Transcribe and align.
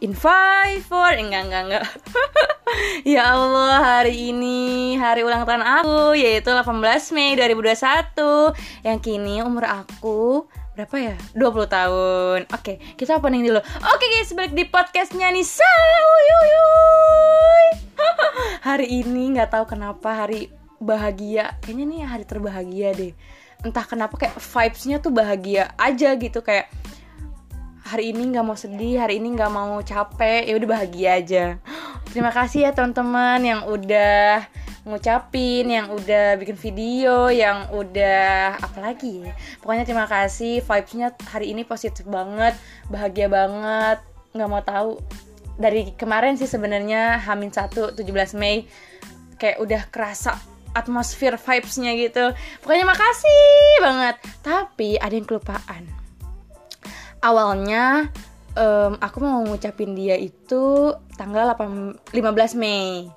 in 0.00 0.14
five 0.14 0.82
four. 0.86 1.10
Enggak 1.14 1.50
enggak 1.50 1.62
enggak. 1.68 1.86
Ya 3.00 3.32
Allah 3.32 3.80
hari 3.80 4.28
ini 4.28 4.92
hari 5.00 5.24
ulang 5.24 5.48
tahun 5.48 5.64
aku 5.64 6.12
yaitu 6.20 6.52
18 6.52 6.84
Mei 7.16 7.32
2021 7.32 8.12
yang 8.84 9.00
kini 9.00 9.40
umur 9.40 9.64
aku 9.64 10.44
berapa 10.76 10.92
ya? 11.00 11.16
20 11.32 11.64
tahun. 11.64 12.40
Oke 12.52 12.76
kita 13.00 13.16
opening 13.16 13.48
dulu. 13.48 13.64
Oke 13.64 14.04
guys 14.12 14.36
balik 14.36 14.52
di 14.52 14.68
podcastnya 14.68 15.32
Nisa. 15.32 15.64
Hari 18.68 19.00
ini 19.00 19.32
nggak 19.32 19.56
tahu 19.56 19.64
kenapa 19.64 20.28
hari 20.28 20.52
bahagia. 20.76 21.56
Kayaknya 21.64 21.84
nih 21.88 22.00
hari 22.04 22.24
terbahagia 22.28 22.88
deh. 22.92 23.12
Entah 23.64 23.88
kenapa 23.88 24.20
kayak 24.20 24.36
vibesnya 24.38 25.00
tuh 25.00 25.10
bahagia 25.10 25.72
aja 25.80 26.14
gitu 26.20 26.44
kayak 26.44 26.68
hari 27.88 28.12
ini 28.12 28.28
nggak 28.28 28.44
mau 28.44 28.52
sedih 28.52 29.00
hari 29.00 29.16
ini 29.16 29.32
nggak 29.32 29.48
mau 29.48 29.80
capek. 29.80 30.44
Ya 30.44 30.54
udah 30.60 30.68
bahagia 30.68 31.10
aja. 31.16 31.44
Terima 32.12 32.28
kasih 32.28 32.68
ya 32.68 32.70
teman-teman 32.76 33.40
yang 33.40 33.60
udah 33.64 34.44
ngucapin 34.88 35.68
yang 35.68 35.92
udah 35.92 36.40
bikin 36.40 36.56
video 36.56 37.28
yang 37.28 37.68
udah 37.72 38.56
apa 38.56 38.78
lagi 38.80 39.24
ya? 39.24 39.36
Pokoknya 39.60 39.84
terima 39.84 40.08
kasih 40.08 40.64
vibesnya 40.64 41.12
hari 41.28 41.52
ini 41.52 41.60
positif 41.68 42.08
banget 42.08 42.56
bahagia 42.88 43.28
banget. 43.28 44.00
Nggak 44.32 44.48
mau 44.48 44.64
tahu. 44.64 44.96
Dari 45.60 45.92
kemarin 45.92 46.40
sih 46.40 46.48
sebenarnya 46.48 47.20
Hamin 47.20 47.52
1 47.52 48.00
17 48.00 48.00
Mei 48.40 48.64
kayak 49.36 49.60
udah 49.60 49.82
kerasa 49.92 50.40
atmosfer 50.72 51.36
vibesnya 51.36 51.92
gitu. 51.92 52.32
Pokoknya 52.64 52.88
makasih 52.88 53.84
banget. 53.84 54.16
Tapi 54.40 54.96
ada 54.96 55.12
yang 55.12 55.28
kelupaan 55.28 56.07
awalnya 57.22 58.10
um, 58.58 58.98
aku 58.98 59.18
mau 59.22 59.42
ngucapin 59.46 59.94
dia 59.94 60.18
itu 60.18 60.94
tanggal 61.14 61.54
8, 61.54 62.14
15 62.14 62.60
Mei. 62.60 63.08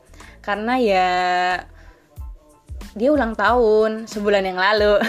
Karena 0.42 0.74
ya 0.82 1.10
dia 2.98 3.10
ulang 3.14 3.38
tahun 3.38 4.06
sebulan 4.10 4.44
yang 4.46 4.60
lalu. 4.60 5.00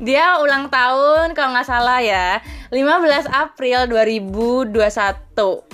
Dia 0.00 0.40
ulang 0.40 0.72
tahun 0.72 1.36
kalau 1.36 1.52
nggak 1.52 1.68
salah 1.68 2.00
ya 2.00 2.40
15 2.72 3.28
April 3.28 3.84
2021 3.92 4.72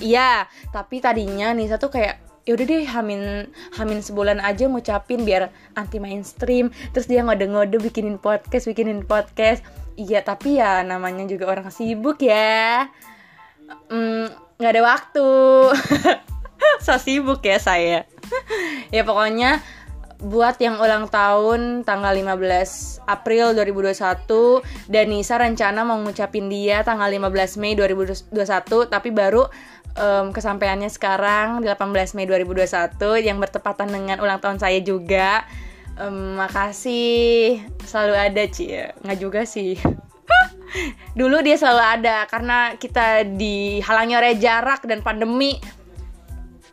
ya 0.03 0.51
tapi 0.75 0.99
tadinya 0.99 1.55
Nisa 1.55 1.79
tuh 1.79 1.95
kayak 1.95 2.19
yaudah 2.43 2.67
deh 2.67 2.85
hamin 2.85 3.49
hamin 3.79 3.99
sebulan 4.03 4.43
aja 4.43 4.67
ngucapin 4.67 5.23
biar 5.23 5.49
anti 5.79 6.03
mainstream. 6.03 6.75
Terus 6.93 7.07
dia 7.07 7.23
ngode-ngode 7.23 7.79
bikinin 7.81 8.19
podcast 8.19 8.67
bikinin 8.67 9.07
podcast 9.07 9.63
iya 9.95 10.21
tapi 10.23 10.59
ya 10.59 10.83
namanya 10.83 11.25
juga 11.27 11.51
orang 11.51 11.71
sibuk 11.71 12.23
ya. 12.23 12.91
Mm, 13.91 14.31
nggak 14.59 14.71
mm, 14.71 14.75
ada 14.75 14.83
waktu. 14.83 15.29
So 16.85 16.97
sibuk 16.97 17.45
ya 17.45 17.61
saya. 17.61 18.09
Ya 18.89 19.03
pokoknya 19.05 19.61
buat 20.25 20.57
yang 20.57 20.81
ulang 20.81 21.13
tahun 21.13 21.85
tanggal 21.85 22.17
15 22.17 23.05
April 23.05 23.53
2021 23.53 24.89
dan 24.89 25.05
Nisa 25.13 25.37
rencana 25.37 25.85
mau 25.85 26.01
ngucapin 26.01 26.49
dia 26.49 26.81
tanggal 26.81 27.13
15 27.13 27.61
Mei 27.61 27.77
2021 27.77 28.33
tapi 28.89 29.13
baru 29.13 29.45
um, 30.01 30.33
kesampaiannya 30.33 30.89
sekarang 30.89 31.61
di 31.61 31.69
18 31.69 32.17
Mei 32.17 32.25
2021 32.25 32.97
yang 33.21 33.37
bertepatan 33.37 33.93
dengan 33.93 34.25
ulang 34.25 34.41
tahun 34.41 34.57
saya 34.57 34.81
juga 34.81 35.45
um, 35.99 36.39
makasih. 36.39 37.63
Selalu 37.85 38.15
ada 38.15 38.43
Ci. 38.49 38.71
Nggak 39.03 39.19
juga 39.19 39.41
sih. 39.47 39.79
Dulu 41.19 41.43
dia 41.45 41.55
selalu 41.55 41.83
ada 41.83 42.17
karena 42.27 42.75
kita 42.75 43.23
dihalangi 43.27 44.15
oleh 44.19 44.35
jarak 44.39 44.83
dan 44.87 45.01
pandemi. 45.05 45.59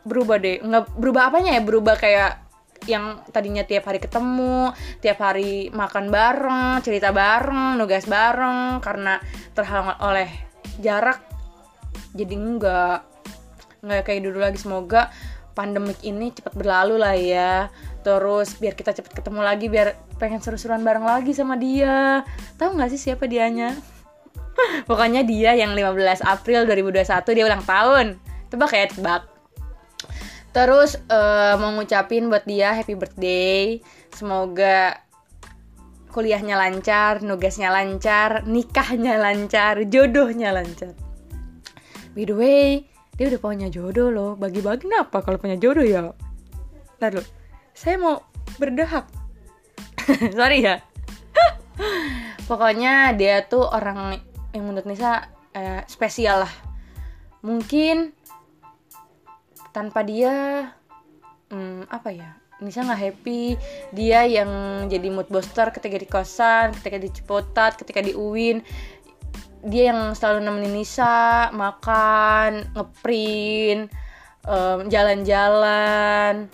Berubah 0.02 0.38
deh. 0.42 0.58
Nggak 0.62 0.98
berubah 0.98 1.30
apanya 1.30 1.54
ya? 1.54 1.62
Berubah 1.62 1.94
kayak 1.98 2.42
yang 2.90 3.22
tadinya 3.30 3.62
tiap 3.62 3.86
hari 3.86 4.02
ketemu 4.02 4.74
tiap 4.98 5.22
hari 5.22 5.70
makan 5.70 6.10
bareng 6.10 6.82
cerita 6.82 7.14
bareng 7.14 7.78
nugas 7.78 8.10
bareng 8.10 8.82
karena 8.82 9.22
terhalang 9.54 9.94
oleh 10.02 10.26
jarak 10.82 11.22
jadi 12.10 12.34
enggak 12.34 13.06
nggak 13.82 14.02
kayak 14.06 14.22
dulu 14.26 14.38
lagi. 14.42 14.58
Semoga 14.58 15.14
pandemik 15.52 16.00
ini 16.06 16.32
cepat 16.32 16.54
berlalu 16.56 16.96
lah 16.96 17.14
ya 17.14 17.68
terus 18.02 18.58
biar 18.58 18.74
kita 18.74 18.90
cepet 18.92 19.14
ketemu 19.14 19.40
lagi 19.40 19.66
biar 19.70 19.94
pengen 20.18 20.42
seru-seruan 20.42 20.82
bareng 20.82 21.06
lagi 21.06 21.32
sama 21.32 21.54
dia. 21.56 22.26
Tahu 22.58 22.74
nggak 22.76 22.90
sih 22.94 23.00
siapa 23.10 23.30
dianya? 23.30 23.74
Pokoknya 24.88 25.22
dia 25.24 25.56
yang 25.56 25.72
15 25.72 26.22
April 26.22 26.66
2021 26.66 27.36
dia 27.36 27.44
ulang 27.46 27.64
tahun. 27.64 28.06
Tebak 28.50 28.72
ya 28.74 28.86
tebak. 28.90 29.22
Terus 30.52 31.00
uh, 31.08 31.56
mau 31.56 31.72
ngucapin 31.72 32.28
buat 32.28 32.44
dia 32.44 32.76
happy 32.76 32.92
birthday. 32.92 33.80
Semoga 34.12 35.00
kuliahnya 36.12 36.60
lancar 36.60 37.24
nugasnya 37.24 37.72
lancar 37.72 38.44
nikahnya 38.44 39.16
lancar 39.16 39.80
jodohnya 39.88 40.52
lancar. 40.52 40.92
By 42.12 42.28
the 42.28 42.36
way 42.36 42.68
dia 43.16 43.32
udah 43.32 43.40
punya 43.40 43.68
jodoh 43.72 44.12
loh. 44.12 44.32
Bagi-bagi 44.36 44.84
kenapa 44.84 45.24
kalau 45.24 45.40
punya 45.40 45.56
jodoh 45.56 45.84
ya? 45.84 46.12
Lalu 47.00 47.24
saya 47.72 47.96
mau 47.98 48.22
berdahak. 48.56 49.08
Sorry 50.36 50.64
ya. 50.64 50.80
Pokoknya 52.48 53.16
dia 53.16 53.44
tuh 53.48 53.64
orang 53.64 54.20
yang 54.52 54.64
menurut 54.68 54.84
Nisa 54.84 55.28
eh, 55.56 55.82
spesial 55.88 56.44
lah. 56.44 56.54
Mungkin 57.42 58.12
tanpa 59.72 60.04
dia 60.04 60.68
hmm, 61.48 61.88
apa 61.88 62.12
ya 62.12 62.36
Nisa 62.62 62.86
nggak 62.86 63.02
happy. 63.02 63.58
Dia 63.90 64.28
yang 64.28 64.84
jadi 64.86 65.08
mood 65.10 65.26
booster 65.32 65.72
ketika 65.74 65.96
di 65.98 66.06
kosan 66.06 66.76
ketika 66.78 66.96
di 67.00 67.08
Cipotat 67.10 67.80
ketika 67.80 67.98
di 68.04 68.14
Uin 68.14 68.62
dia 69.62 69.94
yang 69.94 70.14
selalu 70.18 70.42
nemenin 70.42 70.74
Nisa 70.74 71.50
makan 71.54 72.66
ngeprint 72.74 73.86
um, 74.46 74.90
jalan-jalan 74.90 76.50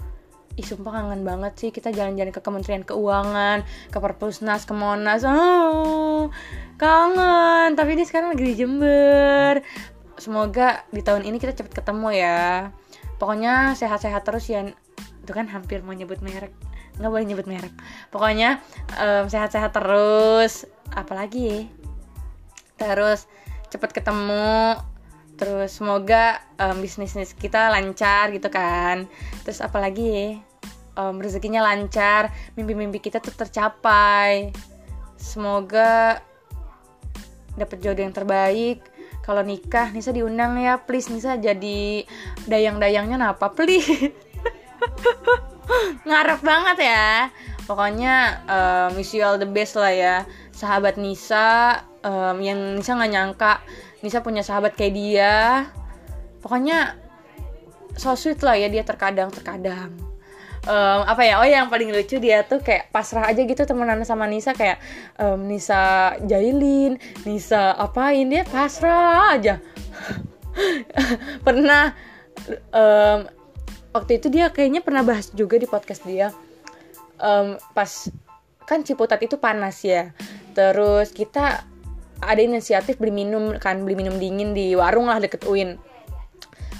ih 0.58 0.66
sumpah 0.66 0.90
kangen 0.90 1.22
banget 1.22 1.54
sih 1.54 1.70
kita 1.70 1.94
jalan-jalan 1.94 2.34
ke 2.34 2.42
Kementerian 2.42 2.82
Keuangan 2.82 3.62
ke 3.94 3.98
Perpusnas 4.02 4.66
ke 4.66 4.74
Monas. 4.74 5.22
Oh 5.22 6.34
kangen. 6.78 7.74
Tapi 7.78 7.90
ini 7.98 8.02
sekarang 8.06 8.32
lagi 8.32 8.42
di 8.42 8.54
Jember. 8.58 9.62
Semoga 10.18 10.82
di 10.90 11.02
tahun 11.02 11.26
ini 11.26 11.38
kita 11.38 11.54
cepet 11.54 11.82
ketemu 11.82 12.08
ya. 12.14 12.70
Pokoknya 13.18 13.74
sehat-sehat 13.78 14.26
terus 14.26 14.50
ya. 14.50 14.66
Itu 15.22 15.30
kan 15.30 15.50
hampir 15.50 15.82
mau 15.86 15.92
nyebut 15.94 16.22
merek. 16.22 16.54
Nggak 16.98 17.10
boleh 17.10 17.26
nyebut 17.26 17.46
merek. 17.46 17.74
Pokoknya 18.10 18.62
um, 18.98 19.30
sehat-sehat 19.30 19.74
terus. 19.74 20.66
Apalagi? 20.94 21.70
Terus 22.78 23.26
cepet 23.68 23.90
ketemu 23.90 24.78
terus 25.38 25.70
semoga 25.78 26.42
um, 26.58 26.82
bisnis 26.82 27.14
kita 27.38 27.70
lancar 27.70 28.34
gitu 28.34 28.50
kan. 28.50 29.06
Terus 29.46 29.62
apalagi 29.62 30.42
um, 30.98 31.22
rezekinya 31.22 31.62
lancar 31.62 32.34
mimpi-mimpi 32.58 32.98
kita 32.98 33.22
tuh 33.22 33.32
tercapai. 33.32 34.50
Semoga 35.14 36.18
dapat 37.54 37.78
jodoh 37.78 38.02
yang 38.02 38.14
terbaik. 38.14 38.82
Kalau 39.22 39.46
nikah 39.46 39.94
Nisa 39.94 40.10
diundang 40.10 40.58
ya 40.58 40.82
please. 40.82 41.08
Nisa 41.14 41.38
jadi 41.38 42.02
dayang-dayangnya 42.50 43.16
napa 43.16 43.54
please? 43.54 44.10
Ngarep 46.08 46.40
banget 46.42 46.78
ya. 46.82 47.30
Pokoknya 47.68 48.42
um, 48.48 48.96
wish 48.96 49.12
you 49.12 49.22
all 49.22 49.36
the 49.36 49.46
best 49.46 49.76
lah 49.76 49.92
ya. 49.92 50.16
Sahabat 50.50 50.96
Nisa 50.96 51.78
um, 52.02 52.40
yang 52.40 52.80
Nisa 52.80 52.96
nggak 52.96 53.12
nyangka 53.12 53.52
Nisa 54.04 54.22
punya 54.22 54.46
sahabat 54.46 54.74
kayak 54.78 54.94
dia. 54.94 55.34
Pokoknya 56.42 56.94
so 57.98 58.14
sweet 58.14 58.42
lah 58.46 58.54
ya 58.54 58.70
dia 58.70 58.86
terkadang 58.86 59.30
terkadang 59.34 60.08
um, 60.68 61.00
apa 61.08 61.22
ya? 61.24 61.34
Oh 61.40 61.46
yang 61.48 61.72
paling 61.72 61.90
lucu 61.90 62.20
dia 62.20 62.44
tuh 62.44 62.60
kayak 62.60 62.92
pasrah 62.92 63.30
aja 63.32 63.40
gitu 63.42 63.62
temenan 63.64 64.04
sama 64.04 64.28
Nisa 64.28 64.52
kayak 64.52 64.78
um, 65.16 65.48
Nisa 65.48 66.14
jailin 66.28 67.00
Nisa 67.24 67.74
apain 67.74 68.28
dia 68.28 68.44
pasrah 68.44 69.34
aja. 69.34 69.54
Pernah 71.46 71.96
um, 72.74 73.18
waktu 73.96 74.20
itu 74.20 74.28
dia 74.28 74.50
kayaknya 74.50 74.82
pernah 74.82 75.06
bahas 75.06 75.30
juga 75.30 75.56
di 75.56 75.66
podcast 75.70 76.02
dia. 76.04 76.34
Um, 77.18 77.58
pas 77.74 78.10
kan 78.68 78.82
Ciputat 78.82 79.22
itu 79.22 79.38
panas 79.38 79.80
ya. 79.82 80.10
Terus 80.52 81.14
kita 81.14 81.62
ada 82.22 82.40
inisiatif 82.42 82.98
beli 82.98 83.14
minum 83.14 83.54
kan 83.58 83.82
beli 83.82 83.94
minum 83.94 84.18
dingin 84.18 84.54
di 84.54 84.74
warung 84.74 85.06
lah 85.06 85.22
deket 85.22 85.46
UIN. 85.46 85.78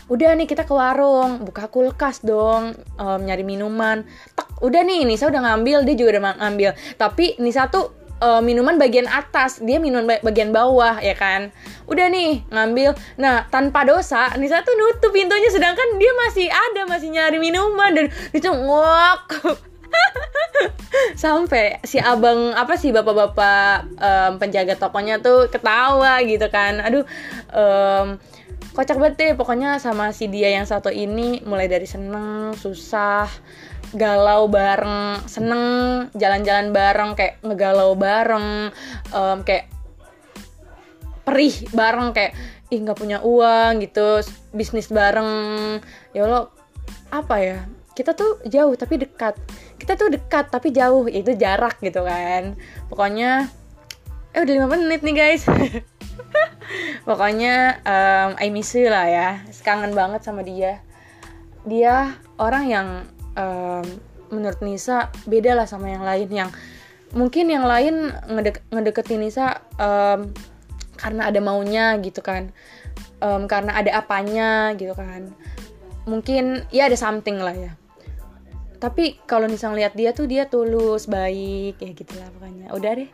Udah 0.08 0.32
nih 0.32 0.49
kita 0.49 0.64
ke 0.64 0.73
warung 0.73 1.44
buka 1.44 1.69
kulkas 1.69 2.25
dong 2.25 2.73
um, 2.96 3.20
nyari 3.20 3.44
minuman. 3.44 4.08
Tak 4.32 4.49
udah 4.64 4.81
nih 4.81 5.05
Nisa 5.05 5.29
udah 5.29 5.44
ngambil 5.44 5.85
dia 5.85 5.94
juga 5.94 6.17
udah 6.17 6.23
ngambil. 6.40 6.70
Tapi 6.96 7.37
Nisa 7.44 7.69
tuh 7.69 7.93
uh, 8.25 8.40
minuman 8.40 8.81
bagian 8.81 9.05
atas 9.05 9.61
dia 9.61 9.76
minuman 9.76 10.08
bagian 10.25 10.49
bawah 10.49 10.96
ya 11.05 11.12
kan? 11.12 11.52
Udah 11.84 12.08
nih 12.08 12.41
ngambil. 12.49 12.96
Nah 13.20 13.44
tanpa 13.52 13.84
dosa 13.84 14.32
Nisa 14.41 14.64
tuh 14.64 14.73
nutup 14.81 15.12
pintunya 15.12 15.52
sedangkan 15.52 16.00
dia 16.00 16.12
masih 16.25 16.49
ada 16.49 16.88
masih 16.88 17.12
nyari 17.12 17.37
minuman. 17.37 17.91
Dan 17.93 18.06
itu 18.32 18.49
ngok 18.49 19.61
sampai 21.22 21.82
si 21.84 21.99
abang 21.99 22.55
apa 22.55 22.75
sih 22.75 22.90
bapak-bapak 22.90 23.87
um, 23.99 24.32
penjaga 24.40 24.75
tokonya 24.78 25.22
tuh 25.22 25.50
ketawa 25.50 26.20
gitu 26.25 26.46
kan. 26.50 26.82
Aduh 26.82 27.05
um, 27.52 28.19
kocak 28.75 28.99
banget 28.99 29.14
deh 29.19 29.32
pokoknya 29.34 29.82
sama 29.82 30.14
si 30.14 30.31
dia 30.31 30.55
yang 30.55 30.66
satu 30.69 30.93
ini 30.93 31.43
mulai 31.43 31.66
dari 31.66 31.87
seneng 31.88 32.55
susah 32.55 33.26
galau 33.96 34.46
bareng 34.46 35.25
seneng 35.25 35.64
jalan-jalan 36.12 36.70
bareng 36.70 37.16
kayak 37.16 37.40
ngegalau 37.40 37.96
bareng 37.96 38.70
um, 39.16 39.38
kayak 39.43 39.72
perih 41.25 41.56
bareng 41.72 42.12
kayak 42.12 42.32
ih 42.69 42.81
nggak 42.84 43.00
punya 43.00 43.19
uang 43.25 43.81
gitu 43.81 44.20
bisnis 44.52 44.93
bareng. 44.93 45.81
Ya 46.12 46.28
lo 46.28 46.52
apa 47.08 47.37
ya 47.40 47.58
kita 47.96 48.14
tuh 48.14 48.38
jauh 48.46 48.78
tapi 48.78 49.00
dekat 49.00 49.34
kita 49.88 50.05
tuh 50.05 50.12
dekat 50.12 50.52
tapi 50.52 50.69
jauh. 50.69 51.08
Itu 51.08 51.32
jarak 51.32 51.81
gitu 51.81 52.05
kan. 52.05 52.61
Pokoknya 52.93 53.49
eh 54.37 54.44
udah 54.44 54.52
lima 54.52 54.69
menit 54.69 55.00
nih 55.00 55.17
guys. 55.17 55.49
Pokoknya 57.08 57.81
um, 57.88 58.37
I 58.37 58.52
miss 58.52 58.76
you 58.76 58.93
lah 58.93 59.08
ya. 59.08 59.29
Kangen 59.64 59.96
banget 59.96 60.20
sama 60.29 60.44
dia. 60.44 60.85
Dia 61.64 62.20
orang 62.37 62.64
yang 62.69 62.88
um, 63.32 63.88
menurut 64.29 64.61
Nisa 64.61 65.08
beda 65.25 65.56
lah 65.56 65.64
sama 65.64 65.88
yang 65.88 66.05
lain. 66.05 66.29
Yang 66.29 66.52
mungkin 67.17 67.49
yang 67.49 67.64
lain 67.64 68.12
ngedek 68.29 68.69
ngedeketin 68.69 69.25
Nisa 69.25 69.64
um, 69.81 70.37
karena 71.00 71.32
ada 71.32 71.41
maunya 71.41 71.96
gitu 72.05 72.20
kan. 72.20 72.52
Um, 73.25 73.49
karena 73.49 73.73
ada 73.73 74.05
apanya 74.05 74.76
gitu 74.76 74.93
kan. 74.93 75.32
Mungkin 76.05 76.69
ya 76.69 76.93
ada 76.93 76.96
something 77.00 77.41
lah 77.41 77.56
ya 77.56 77.73
tapi 78.78 79.19
kalau 79.26 79.50
Nisa 79.50 79.66
ngeliat 79.66 79.94
dia 79.98 80.14
tuh 80.14 80.30
dia 80.30 80.46
tulus 80.46 81.10
baik 81.10 81.82
ya 81.82 81.90
gitulah 81.94 82.30
pokoknya. 82.38 82.70
Udah 82.70 82.92
deh 82.94 83.10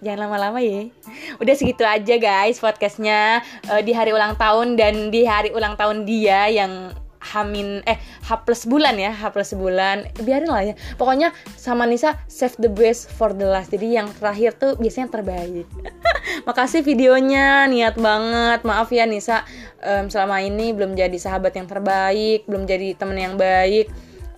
jangan 0.00 0.26
lama-lama 0.26 0.58
ya. 0.62 0.88
Udah 1.42 1.54
segitu 1.54 1.82
aja 1.82 2.14
guys 2.16 2.62
podcastnya 2.62 3.44
uh, 3.68 3.82
di 3.82 3.92
hari 3.92 4.14
ulang 4.14 4.38
tahun 4.38 4.78
dan 4.78 5.10
di 5.10 5.26
hari 5.26 5.50
ulang 5.52 5.76
tahun 5.76 6.08
dia 6.08 6.48
yang 6.48 6.94
hamin 7.20 7.84
eh 7.84 8.00
H 8.24 8.48
plus 8.48 8.64
bulan 8.64 8.96
ya 8.96 9.12
H 9.12 9.34
plus 9.34 9.52
bulan. 9.52 10.08
Biarin 10.24 10.48
lah 10.48 10.72
ya. 10.72 10.74
Pokoknya 10.96 11.36
sama 11.58 11.84
Nisa 11.84 12.16
save 12.30 12.56
the 12.56 12.70
best 12.72 13.12
for 13.12 13.36
the 13.36 13.44
last. 13.44 13.74
Jadi 13.74 13.98
yang 13.98 14.08
terakhir 14.16 14.56
tuh 14.56 14.78
biasanya 14.80 15.10
yang 15.10 15.14
terbaik. 15.20 15.66
Makasih 16.48 16.80
videonya 16.80 17.68
niat 17.68 18.00
banget. 18.00 18.64
Maaf 18.64 18.88
ya 18.88 19.04
Nisa. 19.04 19.44
Um, 19.80 20.08
selama 20.08 20.40
ini 20.40 20.72
belum 20.76 20.92
jadi 20.92 21.16
sahabat 21.16 21.56
yang 21.56 21.64
terbaik 21.64 22.44
belum 22.44 22.68
jadi 22.68 23.00
temen 23.00 23.16
yang 23.16 23.40
baik 23.40 23.88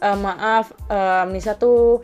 um, 0.02 0.26
maaf 0.26 0.74
um, 0.90 1.30
Nisa 1.30 1.54
tuh 1.54 2.02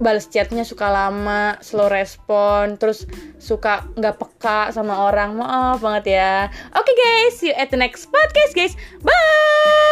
balas 0.00 0.26
chatnya 0.32 0.64
suka 0.64 0.88
lama, 0.88 1.60
slow 1.60 1.92
respon, 1.92 2.80
terus 2.80 3.04
suka 3.36 3.84
nggak 3.94 4.16
peka 4.16 4.72
sama 4.72 5.06
orang. 5.06 5.36
Maaf 5.36 5.84
banget 5.84 6.16
ya. 6.16 6.48
Oke 6.72 6.90
okay, 6.90 6.94
guys, 6.96 7.32
see 7.36 7.52
you 7.52 7.56
at 7.56 7.68
the 7.68 7.78
next 7.78 8.08
podcast 8.08 8.52
guys. 8.56 8.74
Bye. 9.04 9.89